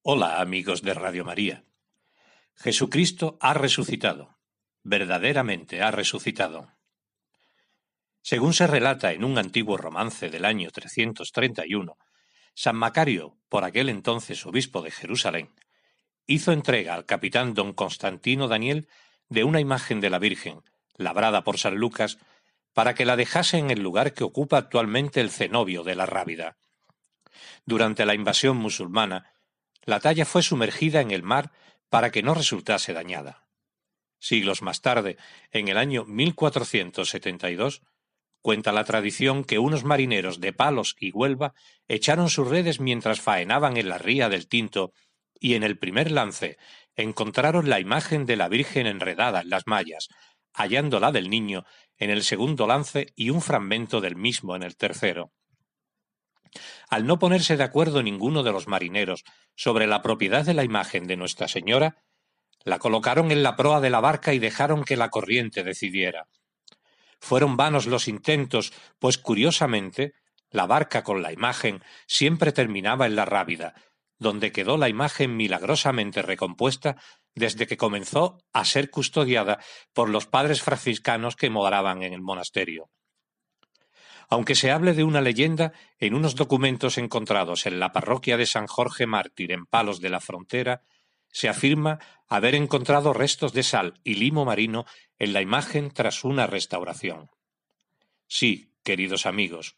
[0.00, 1.64] Hola amigos de Radio María.
[2.54, 4.38] Jesucristo ha resucitado,
[4.82, 6.72] verdaderamente ha resucitado.
[8.22, 11.98] Según se relata en un antiguo romance del año 331,
[12.54, 15.50] San Macario, por aquel entonces obispo de Jerusalén,
[16.26, 18.88] hizo entrega al capitán don Constantino Daniel
[19.28, 20.62] de una imagen de la Virgen,
[20.96, 22.18] labrada por San Lucas,
[22.72, 26.56] para que la dejase en el lugar que ocupa actualmente el cenobio de la Rábida.
[27.64, 29.32] Durante la invasión musulmana,
[29.84, 31.52] la talla fue sumergida en el mar
[31.88, 33.46] para que no resultase dañada.
[34.18, 35.16] Siglos más tarde,
[35.50, 37.82] en el año 1472,
[38.40, 41.54] cuenta la tradición que unos marineros de Palos y Huelva
[41.88, 44.92] echaron sus redes mientras faenaban en la ría del Tinto
[45.42, 46.56] y en el primer lance
[46.94, 50.08] encontraron la imagen de la Virgen enredada en las mallas,
[50.54, 51.64] hallándola del niño
[51.98, 55.32] en el segundo lance y un fragmento del mismo en el tercero.
[56.88, 59.24] Al no ponerse de acuerdo ninguno de los marineros
[59.56, 62.04] sobre la propiedad de la imagen de Nuestra Señora,
[62.62, 66.28] la colocaron en la proa de la barca y dejaron que la corriente decidiera.
[67.18, 70.14] Fueron vanos los intentos, pues curiosamente
[70.50, 73.74] la barca con la imagen siempre terminaba en la Rábida,
[74.22, 76.96] donde quedó la imagen milagrosamente recompuesta
[77.34, 79.58] desde que comenzó a ser custodiada
[79.92, 82.90] por los padres franciscanos que moraban en el monasterio.
[84.28, 88.66] Aunque se hable de una leyenda, en unos documentos encontrados en la parroquia de San
[88.66, 90.82] Jorge Mártir en Palos de la Frontera,
[91.30, 91.98] se afirma
[92.28, 94.86] haber encontrado restos de sal y limo marino
[95.18, 97.30] en la imagen tras una restauración.
[98.26, 99.76] Sí, queridos amigos,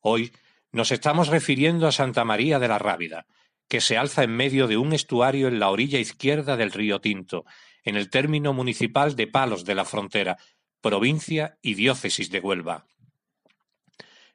[0.00, 0.32] hoy
[0.70, 3.26] nos estamos refiriendo a Santa María de la Rábida,
[3.68, 7.44] que se alza en medio de un estuario en la orilla izquierda del río Tinto,
[7.84, 10.38] en el término municipal de Palos de la Frontera,
[10.80, 12.86] provincia y diócesis de Huelva.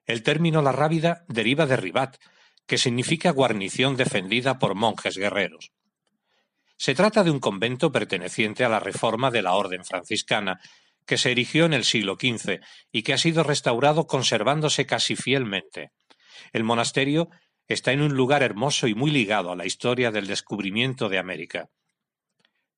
[0.06, 2.18] El término La Rábida deriva de ribat,
[2.66, 5.72] que significa guarnición defendida por monjes guerreros.
[6.78, 10.60] Se trata de un convento perteneciente a la reforma de la Orden franciscana,
[11.06, 12.60] que se erigió en el siglo XV
[12.92, 15.92] y que ha sido restaurado conservándose casi fielmente.
[16.52, 17.30] El monasterio
[17.68, 21.70] está en un lugar hermoso y muy ligado a la historia del descubrimiento de América.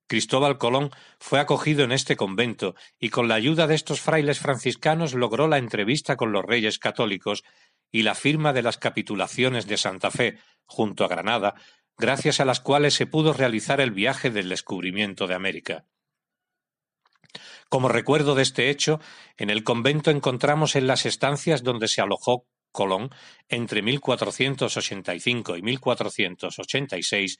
[0.07, 5.15] Cristóbal Colón fue acogido en este convento y con la ayuda de estos frailes franciscanos
[5.15, 7.43] logró la entrevista con los reyes católicos
[7.91, 11.55] y la firma de las capitulaciones de Santa Fe, junto a Granada,
[11.97, 15.85] gracias a las cuales se pudo realizar el viaje del descubrimiento de América.
[17.69, 18.99] Como recuerdo de este hecho,
[19.37, 22.45] en el convento encontramos en las estancias donde se alojó
[22.75, 23.09] Colón
[23.49, 27.39] entre 1485 y 1486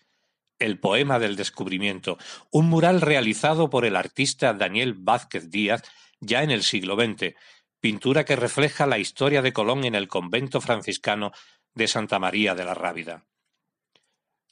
[0.58, 2.18] el poema del descubrimiento,
[2.50, 5.84] un mural realizado por el artista Daniel Vázquez Díaz
[6.20, 7.36] ya en el siglo XX,
[7.80, 11.32] pintura que refleja la historia de Colón en el convento franciscano
[11.74, 13.26] de Santa María de la Rábida.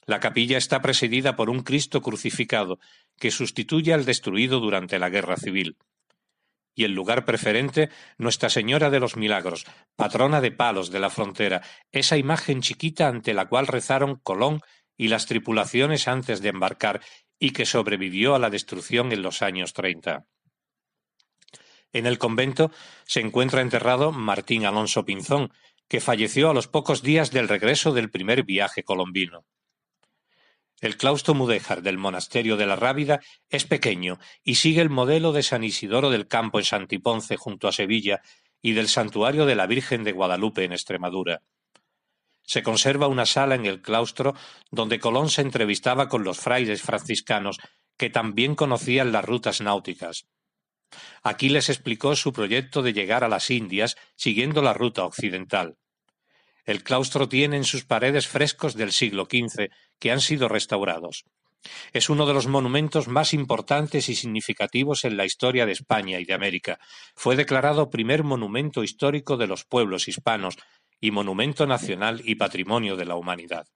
[0.05, 2.79] La capilla está presidida por un Cristo crucificado
[3.17, 5.77] que sustituye al destruido durante la Guerra Civil.
[6.75, 9.65] Y el lugar preferente, Nuestra Señora de los Milagros,
[9.95, 11.61] patrona de Palos de la Frontera,
[11.91, 14.61] esa imagen chiquita ante la cual rezaron Colón
[14.97, 17.01] y las tripulaciones antes de embarcar
[17.39, 20.25] y que sobrevivió a la destrucción en los años treinta.
[21.91, 22.71] En el convento
[23.05, 25.53] se encuentra enterrado Martín Alonso Pinzón,
[25.87, 29.45] que falleció a los pocos días del regreso del primer viaje colombino.
[30.83, 35.41] El claustro mudéjar del monasterio de la Rábida es pequeño y sigue el modelo de
[35.41, 38.21] San Isidoro del Campo en Santiponce junto a Sevilla
[38.61, 41.41] y del santuario de la Virgen de Guadalupe en Extremadura.
[42.41, 44.35] Se conserva una sala en el claustro
[44.71, 47.59] donde Colón se entrevistaba con los frailes franciscanos
[47.95, 50.27] que también conocían las rutas náuticas.
[51.23, 55.77] Aquí les explicó su proyecto de llegar a las Indias siguiendo la ruta occidental.
[56.65, 61.25] El claustro tiene en sus paredes frescos del siglo XV que han sido restaurados.
[61.93, 66.25] Es uno de los monumentos más importantes y significativos en la historia de España y
[66.25, 66.79] de América.
[67.15, 70.57] Fue declarado primer monumento histórico de los pueblos hispanos
[70.99, 73.67] y monumento nacional y patrimonio de la humanidad.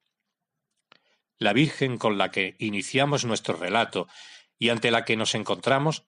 [1.39, 4.07] La Virgen con la que iniciamos nuestro relato
[4.57, 6.05] y ante la que nos encontramos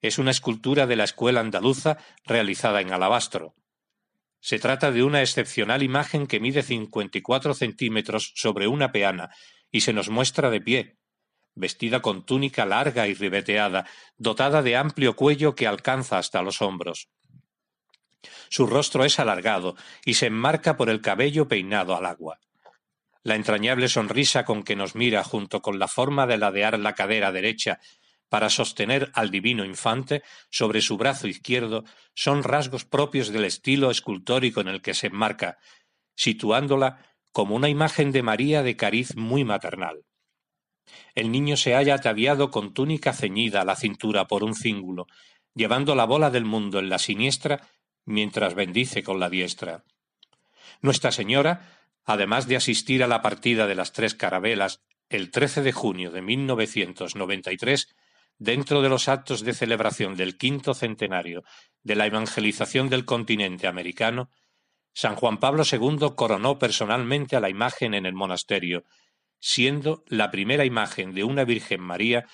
[0.00, 3.54] es una escultura de la escuela andaluza realizada en alabastro.
[4.40, 9.30] Se trata de una excepcional imagen que mide 54 centímetros sobre una peana
[9.70, 10.98] y se nos muestra de pie,
[11.54, 13.86] vestida con túnica larga y ribeteada,
[14.16, 17.08] dotada de amplio cuello que alcanza hasta los hombros.
[18.48, 22.40] Su rostro es alargado y se enmarca por el cabello peinado al agua.
[23.22, 27.32] La entrañable sonrisa con que nos mira junto con la forma de ladear la cadera
[27.32, 27.80] derecha
[28.28, 34.60] para sostener al divino infante sobre su brazo izquierdo son rasgos propios del estilo escultórico
[34.60, 35.58] en el que se enmarca,
[36.14, 40.04] situándola como una imagen de María de cariz muy maternal.
[41.14, 45.06] El niño se halla ataviado con túnica ceñida a la cintura por un cíngulo,
[45.54, 47.68] llevando la bola del mundo en la siniestra
[48.04, 49.84] mientras bendice con la diestra.
[50.80, 55.72] Nuestra Señora, además de asistir a la partida de las tres carabelas el 13 de
[55.72, 57.94] junio de 1993,
[58.38, 61.44] dentro de los actos de celebración del quinto centenario
[61.82, 64.30] de la evangelización del continente americano,
[64.94, 68.84] San Juan Pablo II coronó personalmente a la imagen en el monasterio
[69.40, 72.26] siendo la primera imagen de una Virgen María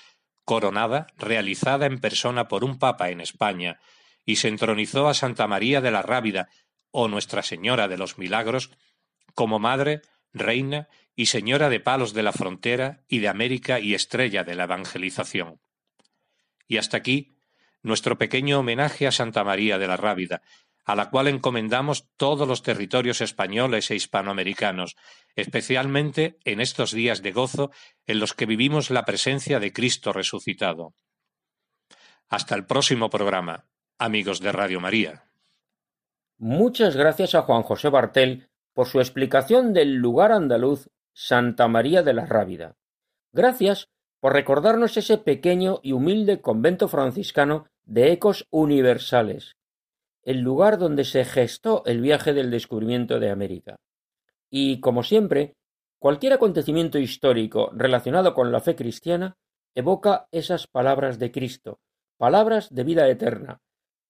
[0.44, 3.78] coronada realizada en persona por un papa en España,
[4.24, 6.48] y se entronizó a Santa María de la Rábida
[6.90, 8.70] o Nuestra Señora de los Milagros
[9.34, 10.00] como madre,
[10.32, 14.64] reina y señora de palos de la frontera y de América y estrella de la
[14.64, 15.60] evangelización.
[16.66, 17.36] Y hasta aquí
[17.82, 20.42] nuestro pequeño homenaje a Santa María de la Rábida,
[20.84, 24.96] a la cual encomendamos todos los territorios españoles e hispanoamericanos,
[25.34, 27.70] especialmente en estos días de gozo
[28.06, 30.94] en los que vivimos la presencia de Cristo resucitado.
[32.28, 33.66] Hasta el próximo programa,
[33.98, 35.24] amigos de Radio María.
[36.36, 42.12] Muchas gracias a Juan José Bartel por su explicación del lugar andaluz Santa María de
[42.12, 42.76] la Rábida.
[43.32, 43.88] Gracias
[44.24, 49.58] por recordarnos ese pequeño y humilde convento franciscano de ecos universales,
[50.22, 53.76] el lugar donde se gestó el viaje del descubrimiento de América.
[54.48, 55.52] Y, como siempre,
[55.98, 59.36] cualquier acontecimiento histórico relacionado con la fe cristiana
[59.74, 61.80] evoca esas palabras de Cristo,
[62.16, 63.60] palabras de vida eterna,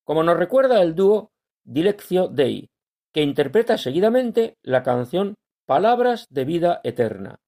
[0.05, 1.33] como nos recuerda el dúo
[1.65, 2.71] Dilectio Dei,
[3.13, 5.35] que interpreta seguidamente la canción
[5.67, 7.41] Palabras de vida eterna.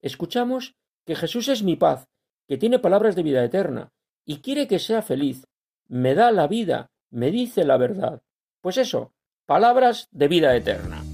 [0.00, 0.75] Escuchamos
[1.06, 2.08] que Jesús es mi paz,
[2.46, 3.92] que tiene palabras de vida eterna,
[4.26, 5.46] y quiere que sea feliz,
[5.88, 8.22] me da la vida, me dice la verdad.
[8.60, 9.14] Pues eso,
[9.46, 11.05] palabras de vida eterna.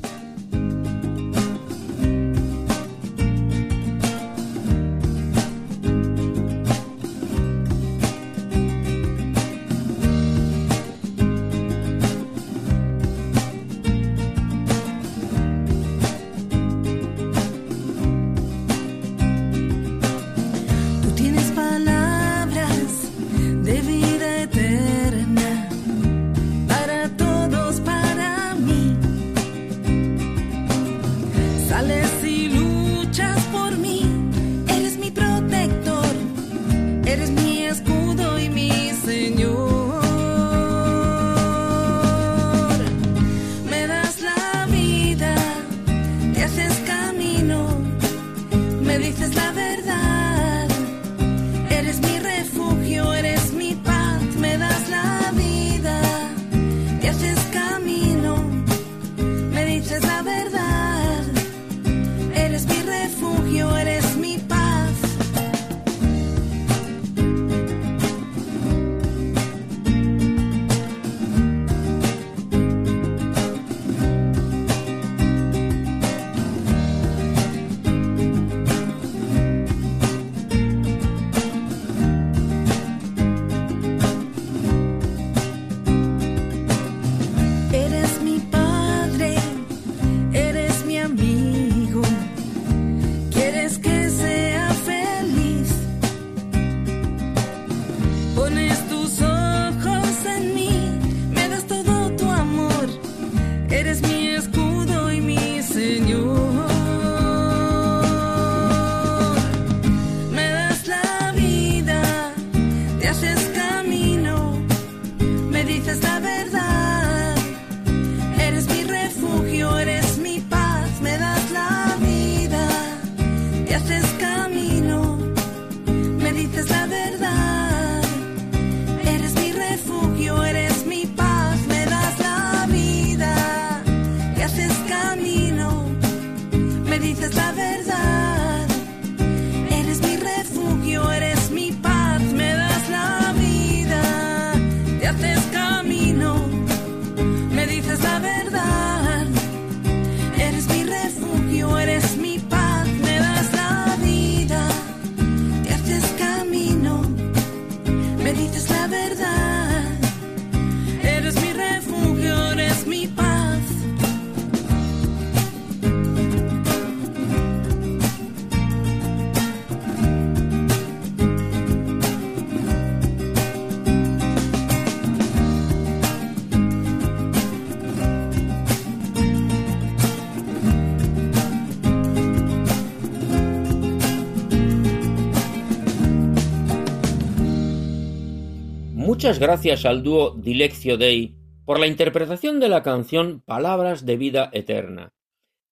[189.33, 194.51] Muchas gracias al dúo Dileccio Dei por la interpretación de la canción Palabras de vida
[194.53, 195.15] eterna.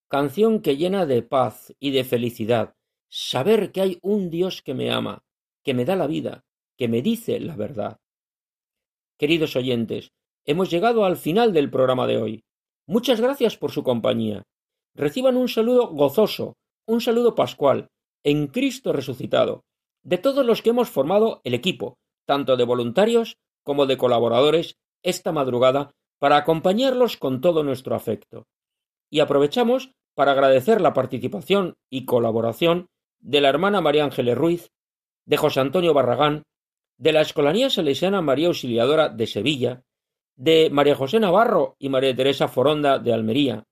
[0.07, 2.73] Canción que llena de paz y de felicidad
[3.07, 5.23] saber que hay un Dios que me ama,
[5.63, 6.43] que me da la vida,
[6.75, 7.99] que me dice la verdad.
[9.19, 10.11] Queridos oyentes,
[10.43, 12.43] hemos llegado al final del programa de hoy.
[12.87, 14.41] Muchas gracias por su compañía.
[14.95, 16.57] Reciban un saludo gozoso,
[16.87, 17.89] un saludo pascual,
[18.23, 19.65] en Cristo resucitado,
[20.01, 23.37] de todos los que hemos formado el equipo, tanto de voluntarios
[23.71, 28.45] como de colaboradores, esta madrugada para acompañarlos con todo nuestro afecto.
[29.09, 32.89] Y aprovechamos para agradecer la participación y colaboración
[33.21, 34.71] de la hermana María Ángeles Ruiz,
[35.25, 36.43] de José Antonio Barragán,
[36.97, 39.83] de la Escolanía Salesiana María Auxiliadora de Sevilla,
[40.35, 43.63] de María José Navarro y María Teresa Foronda de Almería,